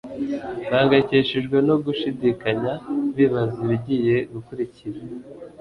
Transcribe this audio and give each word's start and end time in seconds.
bahangayikishijwe 0.71 1.57
no 1.67 1.75
gushidikanya 1.85 2.73
bibaza 3.15 3.57
ibigiye 3.65 4.15
gukurikira. 4.33 4.99